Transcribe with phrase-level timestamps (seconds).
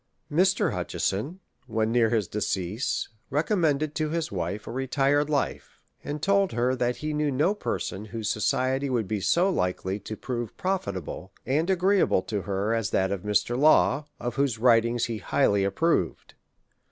[0.31, 0.71] Mr.
[0.71, 6.53] Hutcheson, when near his decease, recom mended to his wife a retired life, and told
[6.53, 11.31] her, that he knew no person whose society would be so likely to prove profitable
[11.45, 13.55] and agreeable to her as that of Mr.
[13.55, 16.33] Law, of whose writings he highly approved.